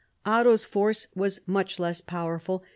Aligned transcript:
Otto's 0.25 0.65
force 0.65 1.05
was 1.13 1.41
much 1.45 1.77
less 1.77 2.01
powerful. 2.01 2.63